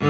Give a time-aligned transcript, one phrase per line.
[0.00, 0.06] The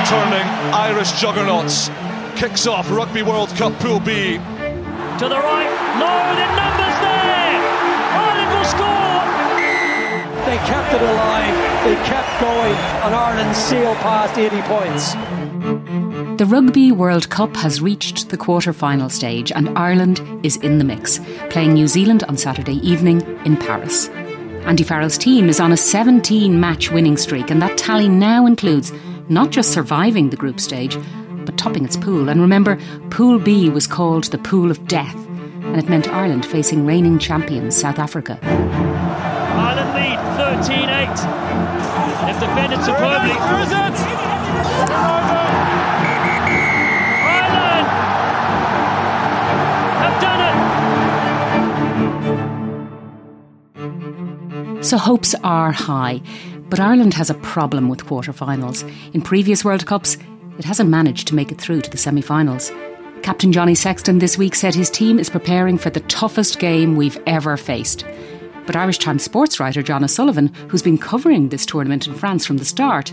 [0.00, 1.90] returning Irish juggernauts
[2.36, 4.38] kicks off Rugby World Cup Pool B.
[4.38, 7.60] To the right, low, the numbers there!
[8.14, 9.24] Ireland will score!
[10.46, 11.54] They kept it alive,
[11.84, 12.74] they kept going,
[13.04, 15.14] and Ireland sailed past 80 points.
[16.38, 20.84] The Rugby World Cup has reached the quarter final stage, and Ireland is in the
[20.84, 21.18] mix,
[21.50, 24.08] playing New Zealand on Saturday evening in Paris.
[24.66, 28.92] Andy Farrell's team is on a 17 match winning streak, and that tally now includes
[29.28, 30.96] not just surviving the group stage,
[31.44, 32.30] but topping its pool.
[32.30, 32.78] And remember,
[33.10, 37.76] Pool B was called the Pool of Death, and it meant Ireland facing reigning champions
[37.76, 38.38] South Africa.
[38.42, 40.18] Ireland lead
[40.66, 41.08] 13 8.
[42.24, 43.34] They've defended superbly.
[54.84, 56.20] So hopes are high.
[56.68, 58.84] But Ireland has a problem with quarter-finals.
[59.14, 60.18] In previous World Cups,
[60.58, 62.70] it hasn't managed to make it through to the semi finals.
[63.22, 67.18] Captain Johnny Sexton this week said his team is preparing for the toughest game we've
[67.26, 68.04] ever faced.
[68.66, 72.58] But Irish Times sports writer John O'Sullivan, who's been covering this tournament in France from
[72.58, 73.10] the start,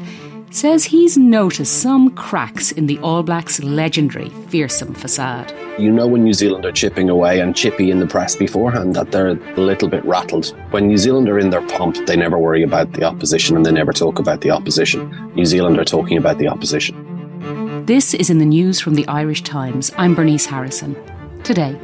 [0.53, 5.53] says he's noticed some cracks in the All Blacks' legendary fearsome facade.
[5.79, 9.11] You know when New Zealand are chipping away and chippy in the press beforehand that
[9.11, 10.47] they're a little bit rattled.
[10.71, 13.71] When New Zealand are in their pomp, they never worry about the opposition and they
[13.71, 15.31] never talk about the opposition.
[15.33, 17.85] New Zealand are talking about the opposition.
[17.85, 19.91] This is in the news from the Irish Times.
[19.97, 20.95] I'm Bernice Harrison.
[21.43, 21.79] Today,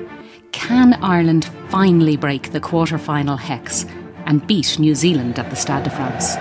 [0.52, 3.86] can Ireland finally break the quarter final hex
[4.26, 6.36] and beat New Zealand at the Stade de France?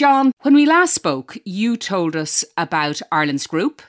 [0.00, 3.82] John, when we last spoke, you told us about Ireland's group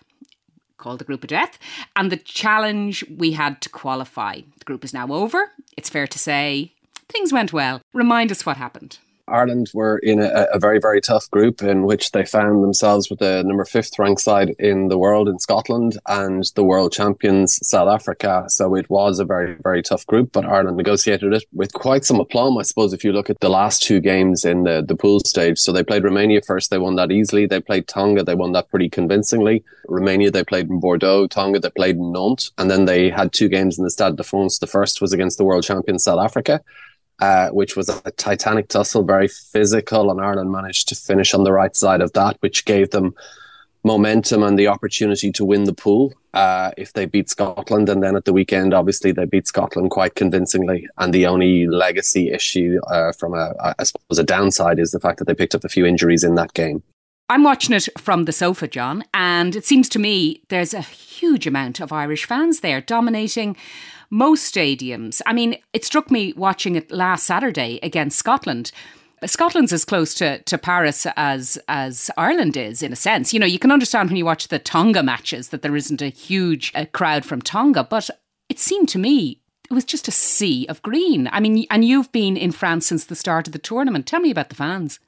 [0.75, 1.57] called the Group of Death,
[1.95, 4.41] and the challenge we had to qualify.
[4.59, 5.51] The group is now over.
[5.77, 6.73] It's fair to say
[7.07, 7.79] things went well.
[7.93, 8.97] Remind us what happened.
[9.31, 13.19] Ireland were in a, a, very, very tough group in which they found themselves with
[13.19, 17.87] the number fifth ranked side in the world in Scotland and the world champions South
[17.87, 18.45] Africa.
[18.47, 22.19] So it was a very, very tough group, but Ireland negotiated it with quite some
[22.19, 25.19] aplomb, I suppose, if you look at the last two games in the, the pool
[25.21, 25.59] stage.
[25.59, 27.45] So they played Romania first, they won that easily.
[27.45, 29.63] They played Tonga, they won that pretty convincingly.
[29.87, 31.27] Romania, they played in Bordeaux.
[31.27, 32.51] Tonga, they played in Nantes.
[32.57, 34.59] And then they had two games in the Stade de France.
[34.59, 36.61] The first was against the world champion South Africa
[37.21, 41.53] uh, which was a titanic tussle, very physical, and Ireland managed to finish on the
[41.53, 43.13] right side of that, which gave them
[43.83, 47.89] momentum and the opportunity to win the pool uh, if they beat Scotland.
[47.89, 50.87] And then at the weekend, obviously, they beat Scotland quite convincingly.
[50.97, 55.19] And the only legacy issue uh, from a, I suppose, a downside is the fact
[55.19, 56.83] that they picked up a few injuries in that game.
[57.29, 61.47] I'm watching it from the sofa, John, and it seems to me there's a huge
[61.47, 63.55] amount of Irish fans there dominating
[64.11, 65.21] most stadiums.
[65.25, 68.71] I mean, it struck me watching it last Saturday against Scotland.
[69.25, 73.33] Scotland's as close to, to Paris as as Ireland is, in a sense.
[73.33, 76.09] You know, you can understand when you watch the Tonga matches that there isn't a
[76.09, 78.09] huge uh, crowd from Tonga, but
[78.49, 79.39] it seemed to me
[79.69, 81.29] it was just a sea of green.
[81.31, 84.05] I mean, and you've been in France since the start of the tournament.
[84.07, 84.99] Tell me about the fans.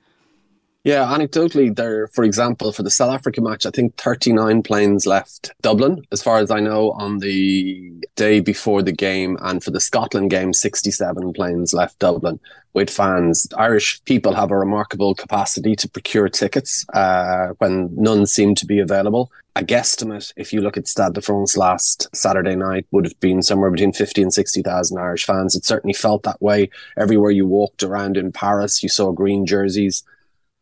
[0.83, 5.53] Yeah, anecdotally, there, for example, for the South Africa match, I think 39 planes left
[5.61, 9.37] Dublin, as far as I know, on the day before the game.
[9.41, 12.37] And for the Scotland game, 67 planes left Dublin
[12.73, 13.47] with fans.
[13.57, 18.79] Irish people have a remarkable capacity to procure tickets uh, when none seem to be
[18.79, 19.31] available.
[19.55, 23.41] A guesstimate, if you look at Stade de France last Saturday night, would have been
[23.41, 25.55] somewhere between 50 and 60,000 Irish fans.
[25.55, 26.69] It certainly felt that way.
[26.97, 30.03] Everywhere you walked around in Paris, you saw green jerseys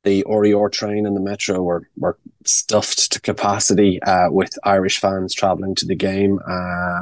[0.04, 5.34] the RER train and the metro were, were stuffed to capacity uh, with Irish fans
[5.34, 6.40] traveling to the game.
[6.48, 7.02] Uh,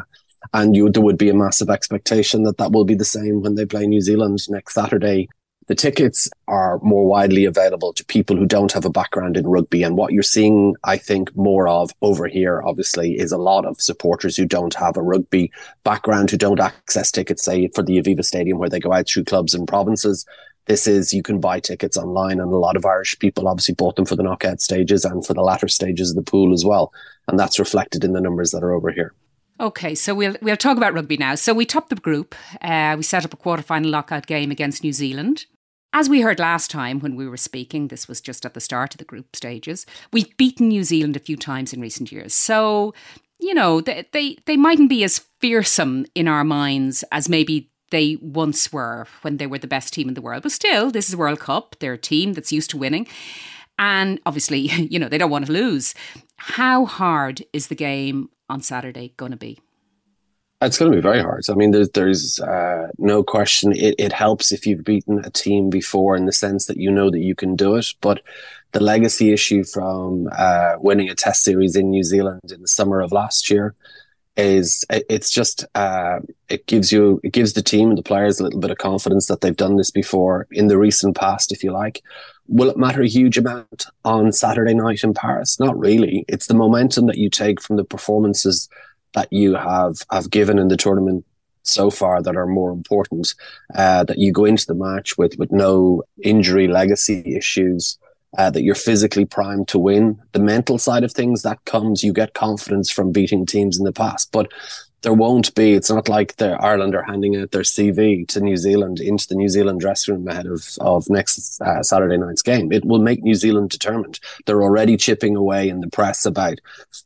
[0.53, 3.55] and you, there would be a massive expectation that that will be the same when
[3.55, 5.29] they play New Zealand next Saturday.
[5.67, 9.83] The tickets are more widely available to people who don't have a background in rugby.
[9.83, 13.79] And what you're seeing, I think, more of over here, obviously, is a lot of
[13.79, 15.51] supporters who don't have a rugby
[15.83, 19.25] background, who don't access tickets, say, for the Aviva Stadium, where they go out through
[19.25, 20.25] clubs and provinces
[20.69, 23.95] this is you can buy tickets online, and a lot of Irish people obviously bought
[23.95, 26.93] them for the knockout stages and for the latter stages of the pool as well,
[27.27, 29.13] and that's reflected in the numbers that are over here.
[29.59, 31.33] Okay, so we'll we'll talk about rugby now.
[31.35, 32.35] So we topped the group.
[32.61, 35.47] Uh, we set up a quarter final lockout game against New Zealand.
[35.91, 38.93] As we heard last time when we were speaking, this was just at the start
[38.93, 39.87] of the group stages.
[40.13, 42.93] We've beaten New Zealand a few times in recent years, so
[43.39, 48.17] you know they they, they mightn't be as fearsome in our minds as maybe they
[48.21, 50.43] once were when they were the best team in the world.
[50.43, 51.75] But still, this is World Cup.
[51.79, 53.07] They're a team that's used to winning.
[53.77, 54.59] And obviously,
[54.91, 55.95] you know, they don't want to lose.
[56.37, 59.59] How hard is the game on Saturday going to be?
[60.61, 61.43] It's going to be very hard.
[61.49, 63.71] I mean, there's there's uh, no question.
[63.71, 67.09] It, it helps if you've beaten a team before in the sense that you know
[67.09, 67.93] that you can do it.
[68.01, 68.21] But
[68.73, 72.99] the legacy issue from uh, winning a Test series in New Zealand in the summer
[72.99, 73.73] of last year
[74.45, 76.19] is it's just uh,
[76.49, 79.27] it gives you it gives the team and the players a little bit of confidence
[79.27, 82.01] that they've done this before in the recent past, if you like.
[82.47, 85.59] Will it matter a huge amount on Saturday night in Paris?
[85.59, 86.25] Not really.
[86.27, 88.67] It's the momentum that you take from the performances
[89.13, 91.25] that you have have given in the tournament
[91.63, 93.33] so far that are more important.
[93.75, 97.97] Uh, that you go into the match with with no injury legacy issues
[98.37, 100.19] uh, that you're physically primed to win.
[100.33, 103.91] The mental side of things that comes, you get confidence from beating teams in the
[103.91, 104.51] past, but
[105.01, 105.73] there won't be.
[105.73, 109.35] It's not like the Ireland are handing out their CV to New Zealand into the
[109.35, 112.71] New Zealand dressing room ahead of of next uh, Saturday night's game.
[112.71, 114.19] It will make New Zealand determined.
[114.45, 116.59] They're already chipping away in the press about,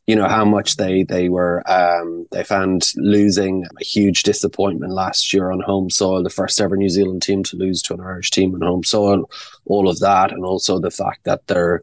[0.06, 5.32] you know, how much they they were um, they found losing a huge disappointment last
[5.32, 6.22] year on home soil.
[6.22, 9.30] The first ever New Zealand team to lose to an Irish team on home soil.
[9.66, 11.80] All of that, and also the fact that they're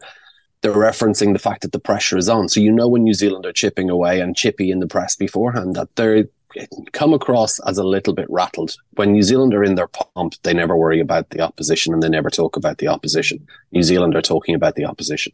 [0.61, 2.49] they're referencing the fact that the pressure is on.
[2.49, 5.75] So you know when New Zealand are chipping away and chippy in the press beforehand
[5.75, 6.25] that they're
[6.91, 8.75] come across as a little bit rattled.
[8.95, 12.09] When New Zealand are in their pomp, they never worry about the opposition and they
[12.09, 13.47] never talk about the opposition.
[13.71, 15.33] New Zealand are talking about the opposition.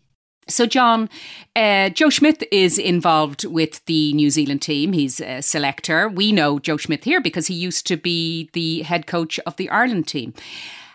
[0.49, 1.09] So, John,
[1.57, 4.93] uh, Joe Schmidt is involved with the New Zealand team.
[4.93, 6.07] He's a selector.
[6.07, 9.69] We know Joe Schmidt here because he used to be the head coach of the
[9.69, 10.33] Ireland team.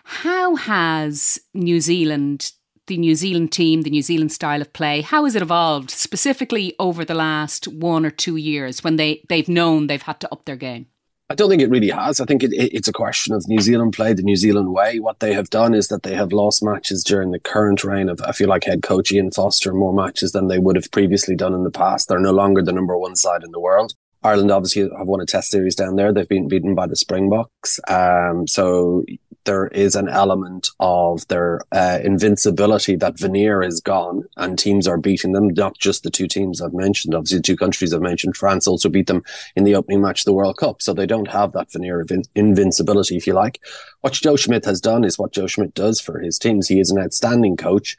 [0.05, 2.53] How has New Zealand
[2.87, 6.75] the New Zealand team, the New Zealand style of play, how has it evolved specifically
[6.79, 10.45] over the last one or two years when they, they've known they've had to up
[10.45, 10.87] their game?
[11.29, 12.19] I don't think it really has.
[12.19, 14.99] I think it, it, it's a question of New Zealand play the New Zealand way.
[14.99, 18.21] What they have done is that they have lost matches during the current reign of,
[18.21, 21.53] I feel like, head coach Ian Foster, more matches than they would have previously done
[21.53, 22.07] in the past.
[22.07, 23.95] They're no longer the number one side in the world.
[24.23, 26.13] Ireland obviously have won a test series down there.
[26.13, 27.79] They've been beaten by the Springboks.
[27.89, 29.05] Um, so
[29.45, 34.97] there is an element of their uh, invincibility that veneer is gone and teams are
[34.97, 35.49] beating them.
[35.49, 37.13] Not just the two teams I've mentioned.
[37.13, 38.37] Obviously, the two countries I've mentioned.
[38.37, 39.23] France also beat them
[39.55, 40.81] in the opening match of the World Cup.
[40.81, 43.59] So they don't have that veneer of in- invincibility, if you like.
[44.01, 46.67] What Joe Schmidt has done is what Joe Schmidt does for his teams.
[46.67, 47.97] He is an outstanding coach.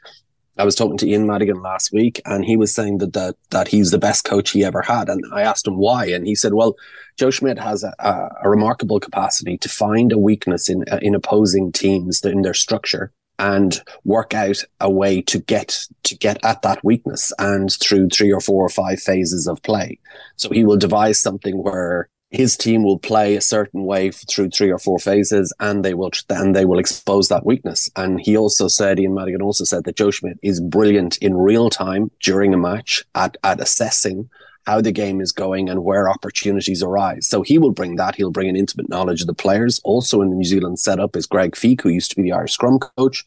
[0.57, 3.67] I was talking to Ian Madigan last week, and he was saying that that that
[3.67, 5.09] he's the best coach he ever had.
[5.09, 6.75] And I asked him why, and he said, "Well,
[7.17, 11.15] Joe Schmidt has a, a, a remarkable capacity to find a weakness in uh, in
[11.15, 16.61] opposing teams in their structure." and work out a way to get to get at
[16.61, 19.99] that weakness and through three or four or five phases of play
[20.37, 24.71] so he will devise something where his team will play a certain way through three
[24.71, 27.89] or four phases, and they will then they will expose that weakness.
[27.95, 31.69] And he also said, Ian Madigan also said that Joe Schmidt is brilliant in real
[31.69, 34.29] time during a match at at assessing
[34.65, 37.27] how the game is going and where opportunities arise.
[37.27, 38.15] So he will bring that.
[38.15, 39.79] He'll bring an intimate knowledge of the players.
[39.83, 42.53] Also in the New Zealand setup is Greg Feek, who used to be the Irish
[42.53, 43.23] scrum coach.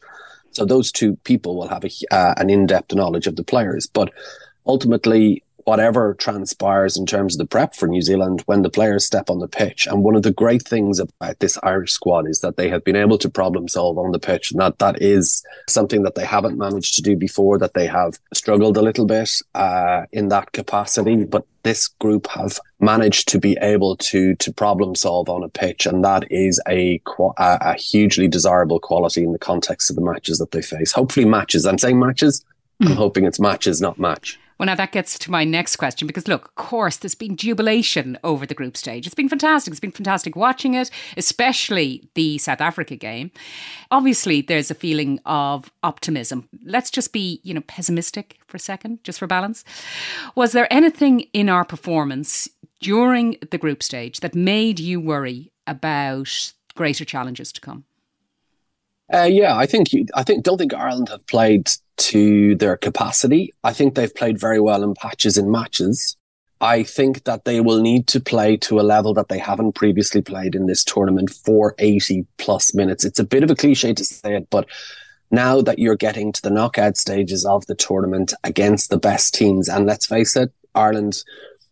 [0.51, 3.87] So those two people will have a, uh, an in-depth knowledge of the players.
[3.87, 4.11] But
[4.65, 9.29] ultimately, whatever transpires in terms of the prep for New Zealand when the players step
[9.29, 9.85] on the pitch.
[9.85, 12.95] And one of the great things about this Irish squad is that they have been
[12.95, 14.49] able to problem solve on the pitch.
[14.49, 18.17] And that that is something that they haven't managed to do before, that they have
[18.33, 21.23] struggled a little bit uh, in that capacity.
[21.23, 25.85] But this group have managed to be able to to problem solve on a pitch,
[25.85, 26.99] and that is a
[27.37, 30.91] a hugely desirable quality in the context of the matches that they face.
[30.93, 31.67] Hopefully, matches.
[31.67, 32.43] I'm saying matches.
[32.81, 32.93] I'm hmm.
[32.93, 34.39] hoping it's matches, not match.
[34.59, 38.17] Well, now that gets to my next question because, look, of course, there's been jubilation
[38.25, 39.05] over the group stage.
[39.05, 39.71] It's been fantastic.
[39.71, 43.31] It's been fantastic watching it, especially the South Africa game.
[43.89, 46.49] Obviously, there's a feeling of optimism.
[46.65, 49.63] Let's just be, you know, pessimistic for a second, just for balance.
[50.35, 52.49] Was there anything in our performance
[52.81, 57.85] during the group stage that made you worry about greater challenges to come?
[59.11, 63.53] Uh, yeah, I think you, I think don't think Ireland have played to their capacity.
[63.63, 66.15] I think they've played very well in patches in matches.
[66.61, 70.21] I think that they will need to play to a level that they haven't previously
[70.21, 73.05] played in this tournament for 80 plus minutes.
[73.05, 74.67] It's a bit of a cliche to say it, but
[75.31, 79.69] now that you're getting to the knockout stages of the tournament against the best teams,
[79.69, 81.23] and let's face it, Ireland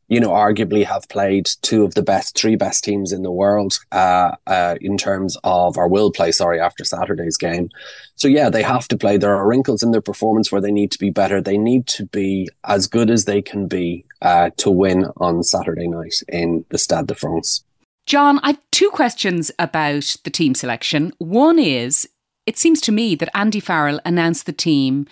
[0.09, 3.77] you know, arguably have played two of the best, three best teams in the world
[3.91, 7.69] uh, uh, in terms of, or will play, sorry, after Saturday's game.
[8.15, 9.17] So, yeah, they have to play.
[9.17, 11.41] There are wrinkles in their performance where they need to be better.
[11.41, 15.87] They need to be as good as they can be uh, to win on Saturday
[15.87, 17.63] night in the Stade de France.
[18.05, 21.11] John, I have two questions about the team selection.
[21.17, 22.07] One is,
[22.45, 25.05] it seems to me that Andy Farrell announced the team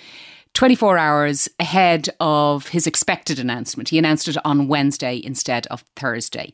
[0.56, 3.90] 24 hours ahead of his expected announcement.
[3.90, 6.54] He announced it on Wednesday instead of Thursday.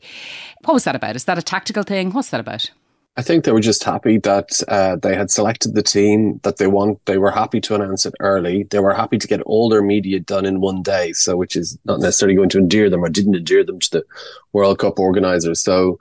[0.64, 1.16] What was that about?
[1.16, 2.10] Is that a tactical thing?
[2.10, 2.70] What's that about?
[3.16, 6.66] I think they were just happy that uh, they had selected the team that they
[6.66, 7.04] want.
[7.04, 8.64] They were happy to announce it early.
[8.64, 11.12] They were happy to get all their media done in one day.
[11.12, 14.04] So, which is not necessarily going to endear them or didn't endear them to the
[14.52, 15.60] World Cup organisers.
[15.60, 16.00] So,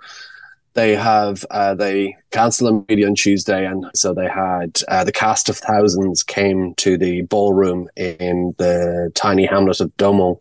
[0.73, 5.11] they have uh, they cancelled the media on Tuesday, and so they had uh, the
[5.11, 10.39] cast of thousands came to the ballroom in the tiny hamlet of Domo,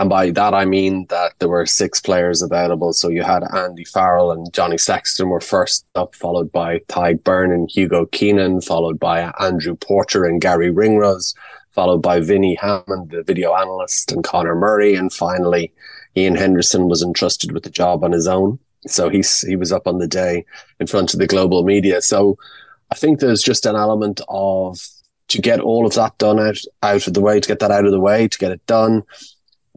[0.00, 2.94] and by that, I mean that there were six players available.
[2.94, 7.52] So you had Andy Farrell and Johnny Sexton were first up, followed by Tadhg Beirne
[7.52, 11.34] and Hugo Keenan, followed by Andrew Porter and Garry Ringrose,
[11.72, 14.94] followed by Vinny Hammond, the video analyst, and Conor Murray.
[14.94, 15.70] And finally,
[16.16, 18.58] Iain Henderson was entrusted with the job on his own.
[18.86, 20.44] So he's, he was up on the day
[20.78, 22.00] in front of the global media.
[22.02, 22.38] So
[22.90, 24.78] I think there's just an element of
[25.28, 27.84] to get all of that done out, out of the way, to get that out
[27.84, 29.04] of the way, to get it done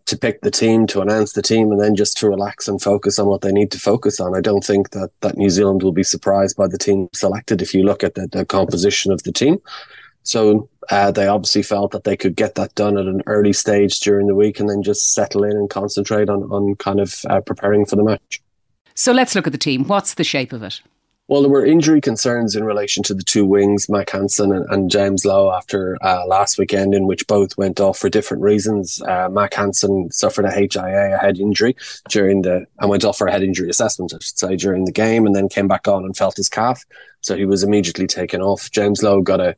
[0.05, 3.17] to pick the team, to announce the team, and then just to relax and focus
[3.19, 4.36] on what they need to focus on.
[4.36, 7.74] I don't think that, that New Zealand will be surprised by the team selected if
[7.74, 9.60] you look at the, the composition of the team.
[10.24, 14.00] So uh, they obviously felt that they could get that done at an early stage
[14.00, 17.41] during the week and then just settle in and concentrate on, on kind of uh,
[17.41, 18.42] preparing for the match.
[18.95, 19.85] So let's look at the team.
[19.85, 20.81] What's the shape of it?
[21.29, 24.91] Well, there were injury concerns in relation to the two wings, Mack Hansen and, and
[24.91, 29.01] James Lowe, after uh, last weekend, in which both went off for different reasons.
[29.01, 31.77] Uh, Mack Hansen suffered a HIA, a head injury,
[32.09, 34.91] during the and went off for a head injury assessment, I should say, during the
[34.91, 36.83] game, and then came back on and felt his calf,
[37.21, 38.69] so he was immediately taken off.
[38.69, 39.55] James Lowe got a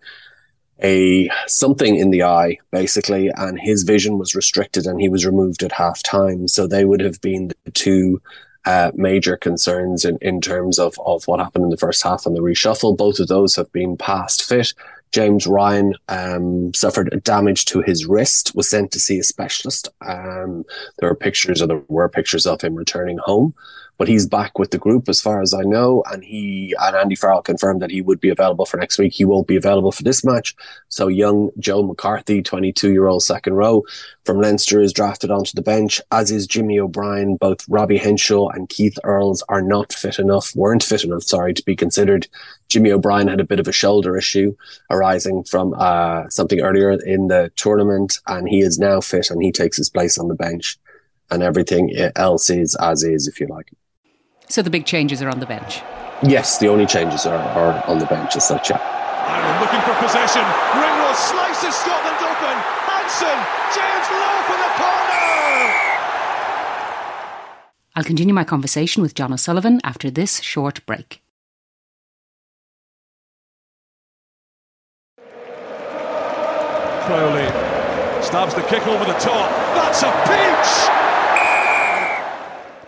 [0.84, 5.64] a something in the eye basically and his vision was restricted and he was removed
[5.64, 8.22] at half time so they would have been the two
[8.66, 12.36] uh, major concerns in, in terms of, of what happened in the first half and
[12.36, 12.98] the reshuffle.
[12.98, 14.74] Both of those have been passed fit.
[15.12, 19.88] James Ryan um, suffered damage to his wrist, was sent to see a specialist.
[20.02, 20.66] Um,
[21.00, 23.54] there are pictures, or there were pictures of him returning home
[23.98, 26.04] but he's back with the group as far as I know.
[26.12, 29.14] And he and Andy Farrell confirmed that he would be available for next week.
[29.14, 30.56] He won't be available for this match.
[30.90, 33.84] So young Joe McCarthy, 22 year old second row
[34.26, 37.38] from Leinster, is drafted onto the bench, as is Jimmy O'Brien.
[37.38, 41.64] Both Robbie Henshaw and Keith Earls are not fit enough, weren't fit enough, sorry, to
[41.64, 42.28] be considered.
[42.68, 44.56] Jimmy O'Brien had a bit of a shoulder issue
[44.90, 49.52] arising from uh, something earlier in the tournament, and he is now fit and he
[49.52, 50.78] takes his place on the bench
[51.32, 53.72] and everything else is as is, if you like.
[54.48, 55.82] So the big changes are on the bench.
[56.24, 58.70] Yes, the only changes are, are on the bench as such.
[58.70, 58.78] Yeah.
[58.78, 60.46] Ireland looking for possession.
[60.78, 62.56] Ringrose slices Scotland open.
[62.88, 63.40] Hansen,
[63.76, 65.66] James Lowe for the corner.
[67.96, 71.22] I'll continue my conversation with John O'Sullivan after this short break.
[77.06, 77.46] Crowley
[78.24, 79.50] stabs the kick over the top.
[79.76, 81.05] That's a peach.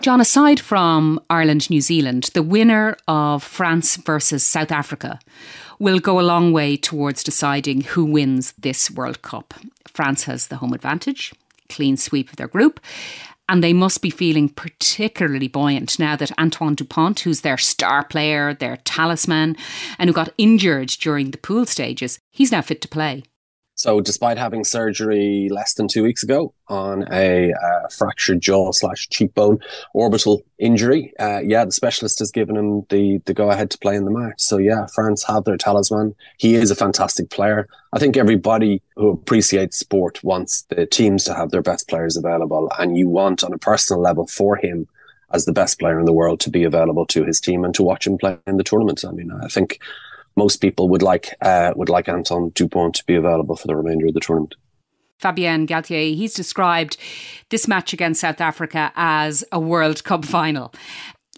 [0.00, 5.18] John, aside from Ireland, New Zealand, the winner of France versus South Africa
[5.80, 9.54] will go a long way towards deciding who wins this World Cup.
[9.88, 11.34] France has the home advantage,
[11.68, 12.78] clean sweep of their group,
[13.48, 18.54] and they must be feeling particularly buoyant now that Antoine Dupont, who's their star player,
[18.54, 19.56] their talisman,
[19.98, 23.24] and who got injured during the pool stages, he's now fit to play.
[23.78, 29.08] So, despite having surgery less than two weeks ago on a uh, fractured jaw slash
[29.08, 29.60] cheekbone
[29.94, 33.94] orbital injury, uh, yeah, the specialist has given him the the go ahead to play
[33.94, 34.40] in the match.
[34.40, 36.16] So, yeah, France have their talisman.
[36.38, 37.68] He is a fantastic player.
[37.92, 42.72] I think everybody who appreciates sport wants the teams to have their best players available,
[42.80, 44.88] and you want on a personal level for him
[45.32, 47.84] as the best player in the world to be available to his team and to
[47.84, 49.04] watch him play in the tournament.
[49.06, 49.78] I mean, I think
[50.38, 54.06] most people would like uh, would like Anton Dupont to be available for the remainder
[54.06, 54.54] of the tournament.
[55.18, 56.96] Fabien Galthié, he's described
[57.50, 60.72] this match against South Africa as a World Cup final.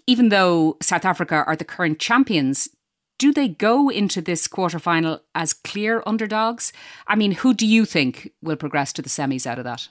[0.05, 2.69] Even though South Africa are the current champions,
[3.17, 6.73] do they go into this quarterfinal as clear underdogs?
[7.07, 9.89] I mean, who do you think will progress to the semis out of that?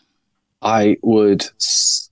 [0.62, 1.43] I would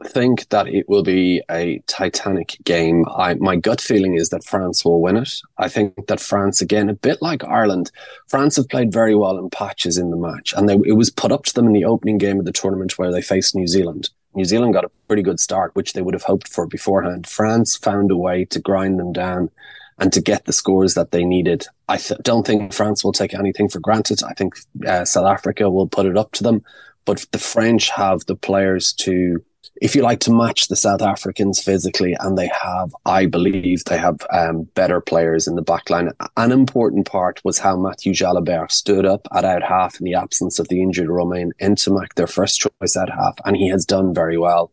[0.06, 3.04] think that it will be a titanic game.
[3.14, 5.40] I, my gut feeling is that France will win it.
[5.58, 7.90] I think that France, again, a bit like Ireland,
[8.26, 11.32] France have played very well in patches in the match, and they, it was put
[11.32, 14.08] up to them in the opening game of the tournament where they faced New Zealand.
[14.34, 17.26] New Zealand got a pretty good start, which they would have hoped for beforehand.
[17.26, 19.50] France found a way to grind them down
[19.98, 21.66] and to get the scores that they needed.
[21.88, 24.22] I th- don't think France will take anything for granted.
[24.22, 24.54] I think
[24.86, 26.62] uh, South Africa will put it up to them
[27.08, 29.42] but the French have the players to
[29.80, 33.96] if you like to match the South Africans physically, and they have, I believe they
[33.96, 36.12] have um, better players in the backline.
[36.36, 40.58] An important part was how Matthieu Jalibert stood up at out half in the absence
[40.58, 44.36] of the injured Romain Ntamack, their first choice at half, and he has done very
[44.36, 44.70] well.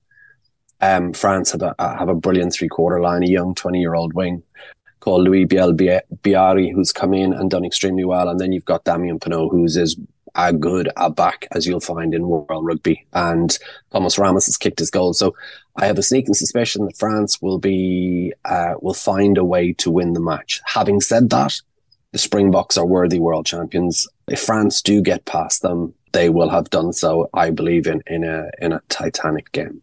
[0.82, 4.14] Um, France have a have a brilliant three quarter line, a young twenty year old
[4.14, 4.44] wing
[5.00, 9.20] called Louis Bielle-Biarrey, who's come in and done extremely well, and then you've got Damian
[9.20, 9.96] Penaud, who's as
[10.36, 13.06] a good a back as you'll find in World Rugby.
[13.14, 13.58] And
[13.92, 15.14] Thomas Ramos has kicked his goal.
[15.14, 15.36] So
[15.76, 19.92] I have a sneaking suspicion that France will be uh, will find a way to
[19.92, 20.62] win the match.
[20.66, 21.62] Having said that,
[22.12, 24.08] the Springboks are worthy world champions.
[24.28, 28.24] If France do get past them, they will have done so, I believe, in, in
[28.24, 29.82] a in a titanic game.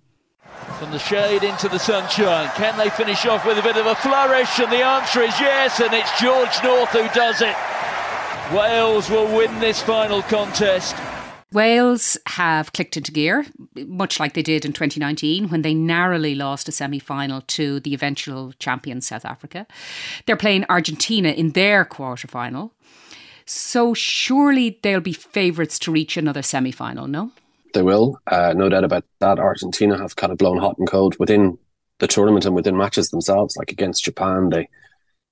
[0.79, 3.95] From the shade into the sunshine, can they finish off with a bit of a
[3.97, 4.59] flourish?
[4.59, 7.55] And the answer is yes, and it's George North who does it.
[8.55, 10.95] Wales will win this final contest.
[11.53, 16.69] Wales have clicked into gear, much like they did in 2019 when they narrowly lost
[16.69, 19.67] a semi final to the eventual champion South Africa.
[20.27, 22.73] They're playing Argentina in their quarter final.
[23.45, 27.33] So surely they'll be favourites to reach another semi final, no?
[27.75, 29.39] They will, uh, no doubt about that.
[29.39, 31.59] Argentina have kind of blown hot and cold within
[31.99, 33.57] the tournament and within matches themselves.
[33.57, 34.69] Like against Japan, they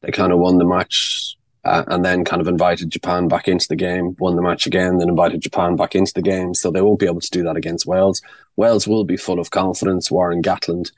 [0.03, 3.69] they kind of won the match uh, and then kind of invited Japan back into
[3.69, 6.55] the game, won the match again, then invited Japan back into the game.
[6.55, 8.23] So they won't be able to do that against Wales.
[8.57, 10.11] Wales will be full of confidence.
[10.11, 10.91] Warren Gatland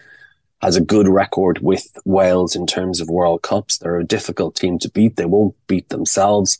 [0.60, 3.78] has a good record with Wales in terms of World Cups.
[3.78, 5.16] They're a difficult team to beat.
[5.16, 6.58] They won't beat themselves.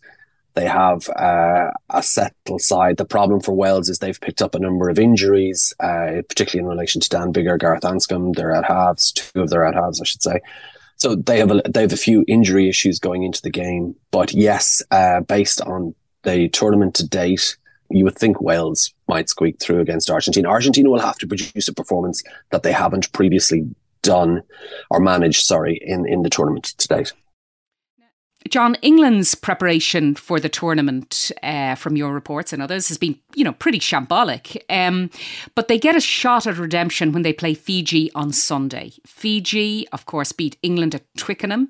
[0.55, 2.97] They have uh, a settled side.
[2.97, 6.71] The problem for Wales is they've picked up a number of injuries, uh, particularly in
[6.71, 8.35] relation to Dan Biggar, Gareth Anscombe.
[8.35, 10.41] They're at halves, two of their at halves, I should say.
[11.03, 13.97] So they have a, they have a few injury issues going into the game.
[14.13, 17.57] But yes, uh, based on the tournament to date,
[17.91, 20.49] you would think Wales might squeak through against Argentina.
[20.49, 23.69] Argentina will have to produce a performance that they haven't previously
[24.03, 24.45] done
[24.91, 27.13] or managed, sorry, in, in the tournament to date.
[28.49, 33.45] John, England's preparation for the tournament, uh, from your reports and others, has been, you
[33.45, 34.57] know, pretty shambolic.
[34.69, 35.11] Um,
[35.55, 38.93] but they get a shot at redemption when they play Fiji on Sunday.
[39.07, 41.69] Fiji, of course, beat England at Twickenham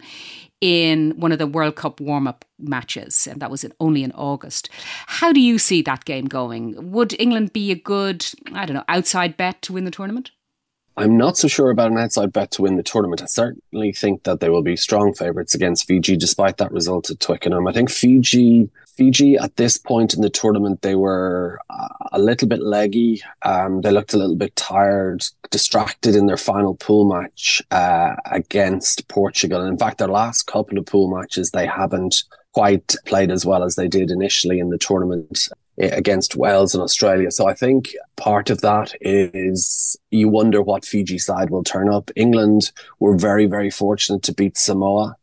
[0.61, 4.71] in one of the World Cup warm up matches, and that was only in August.
[5.07, 6.93] How do you see that game going?
[6.93, 10.31] Would England be a good, I don't know, outside bet to win the tournament?
[10.97, 13.23] I'm not so sure about an outside bet to win the tournament.
[13.23, 17.21] I certainly think that they will be strong favourites against Fiji, despite that result at
[17.21, 17.67] Twickenham.
[17.67, 21.59] I think Fiji, Fiji at this point in the tournament, they were
[22.13, 23.23] a little bit leggy.
[23.43, 29.09] Um, they looked a little bit tired, distracted in their final pool match uh, against
[29.09, 29.61] Portugal.
[29.61, 33.65] And in fact, their last couple of pool matches, they haven't quite played as well
[33.65, 37.31] as they did initially in the tournament against Wales and Australia.
[37.31, 42.11] So I think part of that is you wonder what Fiji side will turn up.
[42.15, 45.17] England were very, very fortunate to beat Samoa,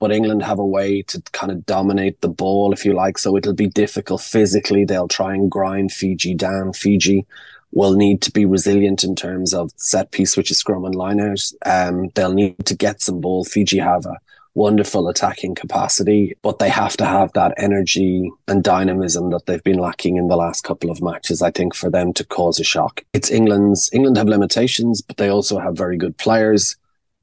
[0.00, 3.18] but England have a way to kind of dominate the ball, if you like.
[3.18, 4.84] So it'll be difficult physically.
[4.84, 6.72] They'll try and grind Fiji down.
[6.72, 7.26] Fiji
[7.70, 11.20] will need to be resilient in terms of set piece, which is scrum and line
[11.20, 11.40] out.
[11.66, 13.44] Um, they'll need to get some ball.
[13.44, 14.18] Fiji have a
[14.54, 19.78] wonderful attacking capacity, but they have to have that energy and dynamism that they've been
[19.78, 23.04] lacking in the last couple of matches, I think, for them to cause a shock.
[23.12, 26.76] It's England's, England have limitations, but they also have very good players.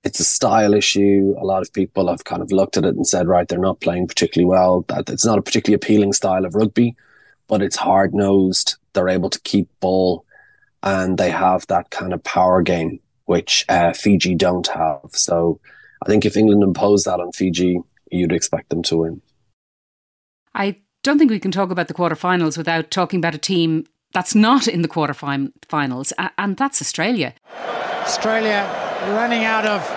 [0.04, 1.36] It's a style issue.
[1.40, 3.80] A lot of people have kind of looked at it and said, right, they're not
[3.80, 4.84] playing particularly well.
[4.90, 6.96] That it's not a particularly appealing style of rugby,
[7.48, 8.76] but it's hard nosed.
[8.94, 10.26] They're able to keep ball
[10.84, 15.10] and they have that kind of power game, which uh, Fiji don't have.
[15.12, 15.60] So
[16.04, 17.80] I think if England imposed that on Fiji,
[18.12, 19.22] you'd expect them to win.
[20.54, 24.36] I don't think we can talk about the quarterfinals without talking about a team that's
[24.36, 27.34] not in the quarterfinals, and that's Australia.
[28.02, 28.68] Australia
[29.08, 29.88] running out of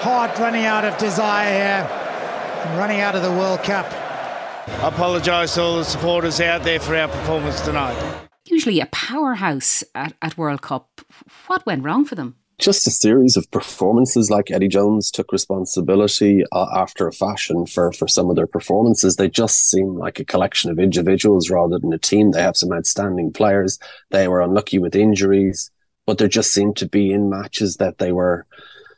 [0.00, 3.86] heart, running out of desire here, running out of the World Cup.
[4.66, 7.96] I apologise to all the supporters out there for our performance tonight.
[8.46, 11.00] Usually a powerhouse at, at World Cup.
[11.46, 12.36] What went wrong for them?
[12.58, 17.92] Just a series of performances like Eddie Jones took responsibility uh, after a fashion for
[17.92, 21.92] for some of their performances they just seem like a collection of individuals rather than
[21.92, 23.78] a team they have some outstanding players
[24.10, 25.70] they were unlucky with injuries
[26.06, 28.46] but there just seemed to be in matches that they were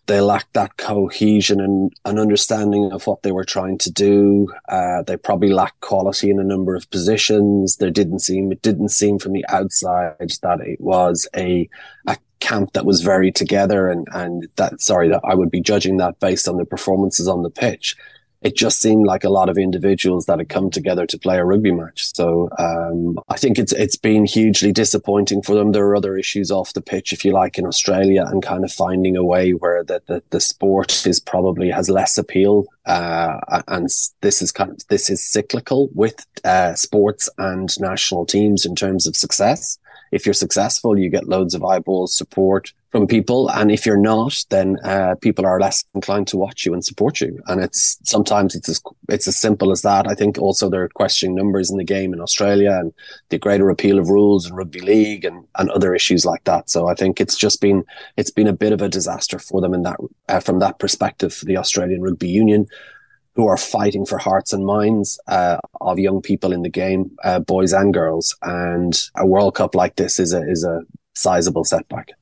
[0.07, 4.53] they lacked that cohesion and an understanding of what they were trying to do.
[4.69, 7.77] Uh, they probably lacked quality in a number of positions.
[7.77, 11.69] There didn't seem it didn't seem from the outside that it was a
[12.07, 15.97] a camp that was very together and and that sorry that I would be judging
[15.99, 17.97] that based on the performances on the pitch.
[18.43, 21.45] it just seemed like a lot of individuals that had come together to play a
[21.45, 22.15] rugby match.
[22.15, 25.73] So um, I think it's it's been hugely disappointing for them.
[25.73, 28.73] There are other issues off the pitch, if you like, in Australia, and kind of
[28.73, 32.67] finding a way where the the, the sport is probably has less appeal.
[32.85, 33.89] Uh, and
[34.21, 39.07] this is kind of this is cyclical with uh, sports and national teams in terms
[39.07, 39.79] of success
[40.13, 44.45] if you're successful, you get loads of eyeballs, support from people, and if you're not,
[44.51, 47.43] then uh, people are less inclined to watch you and support you.
[47.47, 50.07] And it's sometimes it's as, it's as simple as that.
[50.09, 52.93] I think also they're questioning numbers in the game in Australia and
[53.29, 56.71] the greater appeal of rules in rugby league and, and other issues like that.
[56.71, 57.85] So I think it's just been
[58.17, 61.35] it's been a bit of a disaster for them in that uh, from that perspective.
[61.35, 62.67] For the Australian Rugby Union
[63.37, 67.39] who are fighting for hearts and minds uh, of young people in the game, uh,
[67.39, 68.37] boys and girls.
[68.43, 70.81] And a World Cup like this is a is a
[71.15, 72.13] sizable setback.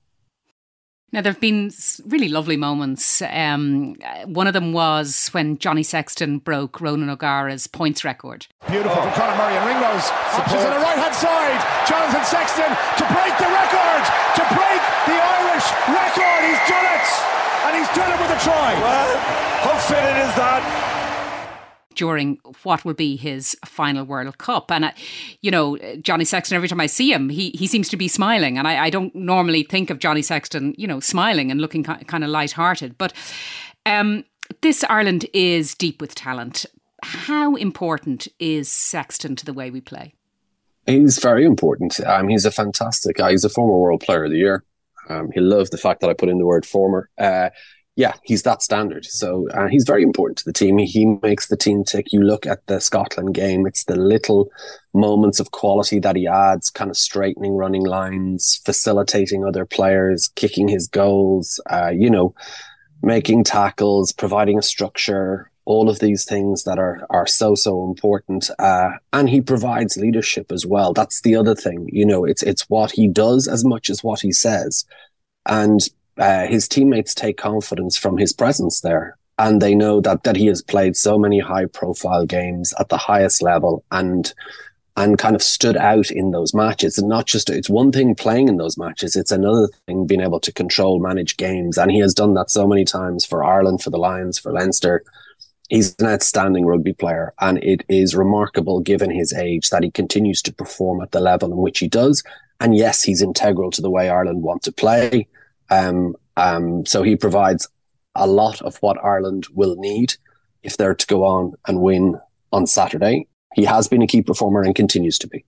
[1.14, 1.70] Now, there have been
[2.06, 3.22] really lovely moments.
[3.22, 3.94] Um,
[4.26, 8.48] one of them was when Johnny Sexton broke Ronan O'Gara's points record.
[8.66, 10.10] Beautiful from Conor Murray and Ringrose.
[10.34, 11.62] Options on the right hand side.
[11.86, 14.02] Jonathan Sexton to break the record,
[14.34, 16.40] to break the Irish record.
[16.50, 17.06] He's done it.
[17.62, 18.74] And he's done it with a try.
[18.82, 19.14] Well,
[19.62, 20.83] how fitting is that?
[21.94, 24.70] During what will be his final World Cup.
[24.70, 24.92] And, uh,
[25.40, 28.58] you know, Johnny Sexton, every time I see him, he, he seems to be smiling.
[28.58, 32.24] And I, I don't normally think of Johnny Sexton, you know, smiling and looking kind
[32.24, 32.98] of light-hearted.
[32.98, 33.12] But
[33.86, 34.24] um,
[34.60, 36.66] this Ireland is deep with talent.
[37.02, 40.14] How important is Sexton to the way we play?
[40.86, 42.00] He's very important.
[42.00, 43.30] Um, he's a fantastic guy.
[43.30, 44.64] He's a former World Player of the Year.
[45.08, 47.10] Um, he loved the fact that I put in the word former.
[47.18, 47.50] Uh,
[47.96, 49.04] yeah, he's that standard.
[49.04, 50.78] So uh, he's very important to the team.
[50.78, 52.12] He makes the team tick.
[52.12, 54.50] You look at the Scotland game, it's the little
[54.92, 60.66] moments of quality that he adds, kind of straightening running lines, facilitating other players, kicking
[60.66, 62.34] his goals, uh, you know,
[63.00, 68.50] making tackles, providing a structure, all of these things that are are so so important
[68.58, 72.68] uh, and he provides leadership as well that's the other thing you know it's it's
[72.68, 74.84] what he does as much as what he says
[75.46, 79.16] and uh, his teammates take confidence from his presence there.
[79.38, 82.96] And they know that, that he has played so many high profile games at the
[82.96, 84.32] highest level and,
[84.96, 86.98] and kind of stood out in those matches.
[86.98, 89.16] And not just, it's one thing playing in those matches.
[89.16, 91.78] It's another thing being able to control, manage games.
[91.78, 95.02] And he has done that so many times for Ireland, for the Lions, for Leinster.
[95.68, 100.42] He's an outstanding rugby player, and it is remarkable given his age that he continues
[100.42, 102.22] to perform at the level in which he does.
[102.60, 105.26] And yes, he's integral to the way Ireland want to play.
[105.70, 107.68] Um, um, so he provides
[108.14, 110.14] a lot of what Ireland will need
[110.62, 112.18] if they're to go on and win
[112.52, 113.26] on Saturday.
[113.54, 115.44] He has been a key performer and continues to be.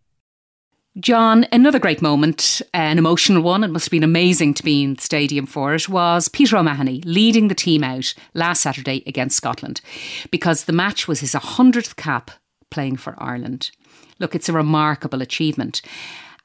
[0.98, 4.94] John, another great moment, an emotional one, it must have been amazing to be in
[4.94, 9.82] the stadium for it, was Peter O'Mahony leading the team out last Saturday against Scotland
[10.30, 12.30] because the match was his 100th cap
[12.70, 13.70] playing for Ireland.
[14.18, 15.82] Look, it's a remarkable achievement.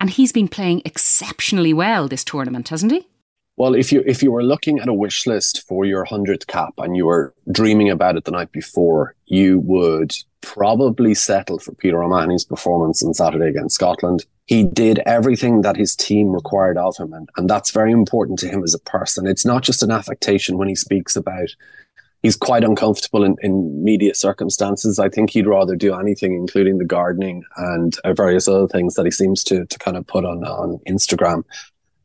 [0.02, 3.08] And he's been playing exceptionally well this tournament, hasn't he?
[3.62, 6.74] Well, if you if you were looking at a wish list for your hundredth cap
[6.80, 12.02] and you were dreaming about it the night before, you would probably settle for Peter
[12.02, 14.26] O'Mahony's performance on Saturday against Scotland.
[14.48, 18.48] He did everything that his team required of him, and, and that's very important to
[18.48, 19.28] him as a person.
[19.28, 21.50] It's not just an affectation when he speaks about
[22.24, 24.98] he's quite uncomfortable in, in media circumstances.
[24.98, 29.06] I think he'd rather do anything, including the gardening and uh, various other things that
[29.06, 31.44] he seems to to kind of put on on Instagram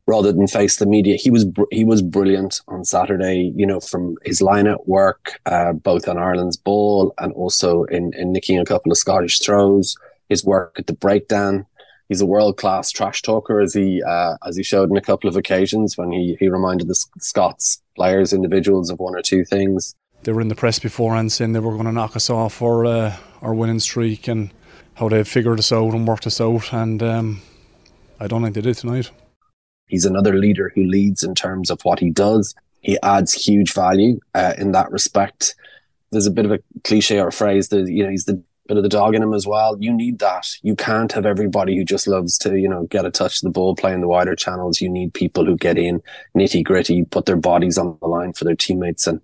[0.07, 1.17] rather than face the media.
[1.17, 3.53] He was br- he was brilliant on Saturday.
[3.57, 8.13] You know, from his line at work, uh, both on Ireland's ball and also in
[8.15, 9.97] in nicking a couple of Scottish throws.
[10.29, 11.67] His work at the breakdown.
[12.09, 15.29] He's a world class trash talker, as he uh, as he showed in a couple
[15.29, 19.95] of occasions when he he reminded the Scots players, individuals, of one or two things.
[20.23, 22.85] They were in the press beforehand saying they were going to knock us off our
[22.85, 24.53] uh, our winning streak and
[24.95, 27.43] how they figured us out and worked us out, and um,
[28.19, 29.11] I don't think they did tonight.
[29.87, 32.55] He's another leader who leads in terms of what he does.
[32.81, 35.55] He adds huge value uh, in that respect.
[36.11, 38.77] There's a bit of a cliche or a phrase that you know he's the bit
[38.77, 39.77] of the dog in him as well.
[39.81, 40.49] You need that.
[40.63, 43.51] You can't have everybody who just loves to you know get a touch of the
[43.51, 44.81] ball, play in the wider channels.
[44.81, 46.03] You need people who get in
[46.37, 49.21] nitty gritty, put their bodies on the line for their teammates, and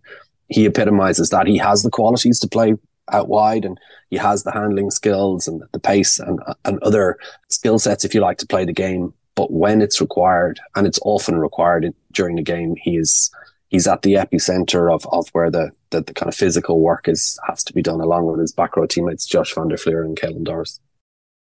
[0.48, 1.46] he epitomizes that.
[1.46, 2.74] He has the qualities to play
[3.10, 3.78] out wide and
[4.10, 8.20] he has the handling skills and the pace and, and other skill sets, if you
[8.20, 12.42] like, to play the game but when it's required, and it's often required during the
[12.42, 13.30] game, he is
[13.68, 17.38] he's at the epicenter of, of where the, the, the kind of physical work is
[17.46, 20.16] has to be done along with his back row teammates Josh van der Flier and
[20.16, 20.80] Caelan Doris.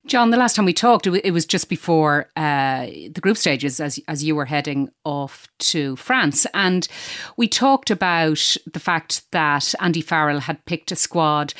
[0.06, 4.00] John, the last time we talked, it was just before uh, the group stages, as
[4.08, 6.88] as you were heading off to France, and
[7.36, 11.54] we talked about the fact that Andy Farrell had picked a squad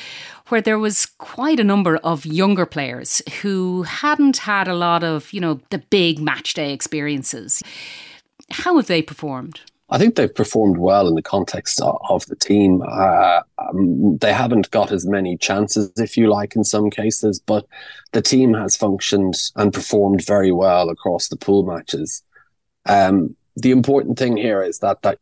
[0.48, 5.32] where there was quite a number of younger players who hadn't had a lot of,
[5.32, 7.62] you know, the big match day experiences.
[8.50, 9.60] How have they performed?
[9.92, 12.82] I think they've performed well in the context of the team.
[12.82, 17.66] Uh, um, they haven't got as many chances, if you like, in some cases, but
[18.12, 22.22] the team has functioned and performed very well across the pool matches.
[22.86, 25.18] Um, the important thing here is that, that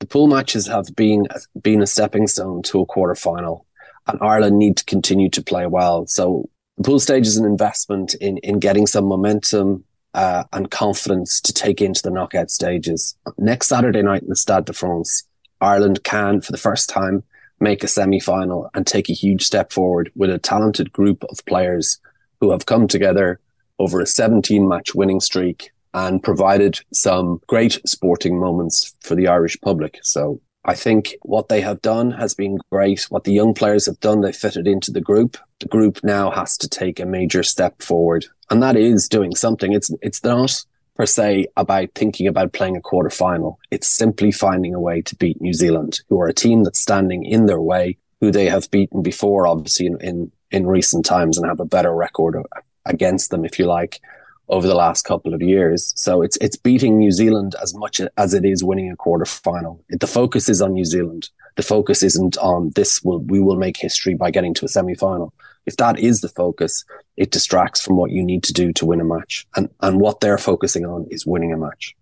[0.00, 1.28] the pool matches have been
[1.62, 3.66] been a stepping stone to a quarter final,
[4.08, 6.08] and Ireland need to continue to play well.
[6.08, 11.40] So the pool stage is an investment in in getting some momentum uh, and confidence
[11.40, 13.16] to take into the knockout stages.
[13.36, 15.24] Next Saturday night in the Stade de France,
[15.60, 17.22] Ireland can, for the first time,
[17.60, 21.44] make a semi final and take a huge step forward with a talented group of
[21.46, 21.98] players
[22.40, 23.40] who have come together
[23.78, 29.60] over a 17 match winning streak and provided some great sporting moments for the Irish
[29.60, 29.98] public.
[30.02, 33.02] So I think what they have done has been great.
[33.08, 35.36] What the young players have done, they fitted into the group.
[35.60, 39.72] The group now has to take a major step forward and that is doing something.
[39.72, 40.64] It's it's not
[40.96, 43.58] per se about thinking about playing a quarter final.
[43.70, 47.24] It's simply finding a way to beat New Zealand, who are a team that's standing
[47.24, 51.46] in their way, who they have beaten before, obviously in in, in recent times, and
[51.46, 52.36] have a better record
[52.86, 54.00] against them, if you like,
[54.48, 55.92] over the last couple of years.
[55.96, 59.84] So it's it's beating New Zealand as much as it is winning a quarter final.
[59.88, 61.30] The focus is on New Zealand.
[61.56, 63.02] The focus isn't on this.
[63.02, 65.32] Will we will make history by getting to a semi final
[65.68, 66.84] if that is the focus,
[67.18, 69.46] it distracts from what you need to do to win a match.
[69.54, 71.94] And, and what they're focusing on is winning a match.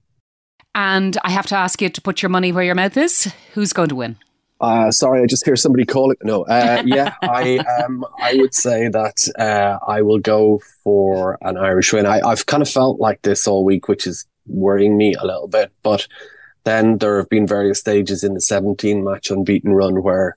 [0.77, 3.33] And I have to ask you to put your money where your mouth is.
[3.55, 4.19] Who's going to win?
[4.61, 6.16] Uh, sorry, I just hear somebody calling.
[6.23, 11.57] No, uh, yeah, I um, I would say that uh, I will go for an
[11.57, 12.07] Irish win.
[12.07, 15.49] I, I've kind of felt like this all week, which is worrying me a little
[15.49, 15.73] bit.
[15.83, 16.07] But
[16.64, 20.37] then there have been various stages in the 17 match unbeaten run where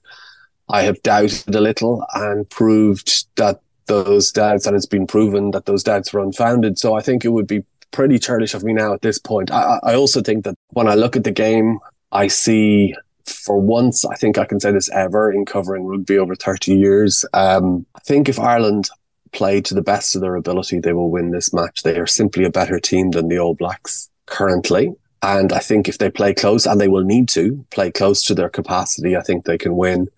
[0.68, 5.66] I have doubted a little and proved that those doubts, and it's been proven that
[5.66, 6.78] those doubts were unfounded.
[6.78, 9.50] So I think it would be pretty churlish of me now at this point.
[9.52, 11.80] I, I also think that when I look at the game,
[12.12, 12.96] I see
[13.30, 17.26] for once, I think I can say this ever in covering rugby over 30 years.
[17.34, 18.90] Um, I think if Ireland
[19.32, 21.84] play to the best of their ability, they will win this match.
[21.84, 24.94] They are simply a better team than the All Blacks currently.
[25.22, 28.36] And I think if they play close, and they will need to play close to
[28.36, 30.10] their capacity, I think they can win.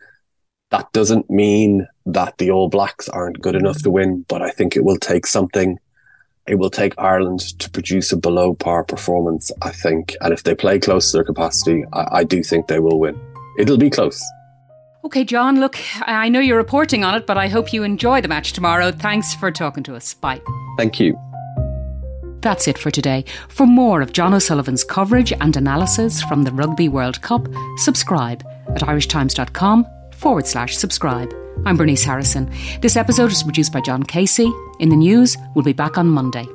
[0.69, 4.75] That doesn't mean that the All Blacks aren't good enough to win, but I think
[4.75, 5.79] it will take something.
[6.47, 10.15] It will take Ireland to produce a below par performance, I think.
[10.21, 13.19] And if they play close to their capacity, I, I do think they will win.
[13.57, 14.21] It'll be close.
[15.03, 18.27] Okay, John, look, I know you're reporting on it, but I hope you enjoy the
[18.27, 18.91] match tomorrow.
[18.91, 20.13] Thanks for talking to us.
[20.13, 20.41] Bye.
[20.77, 21.19] Thank you.
[22.41, 23.25] That's it for today.
[23.49, 28.81] For more of John O'Sullivan's coverage and analysis from the Rugby World Cup, subscribe at
[28.81, 31.31] irishtimes.com forward slash subscribe.
[31.65, 32.51] I'm Bernice Harrison.
[32.81, 34.51] This episode is produced by John Casey.
[34.79, 36.47] In the news, we'll be back on Monday.